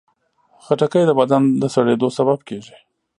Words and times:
خټکی 0.63 1.03
د 1.07 1.11
بدن 1.19 1.43
د 1.61 1.63
سړېدو 1.73 2.07
سبب 2.17 2.39
کېږي. 2.47 2.75